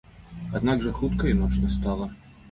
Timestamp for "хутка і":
0.99-1.33